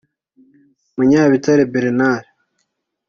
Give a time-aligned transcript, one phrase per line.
[0.95, 2.25] Munyabitare Bernard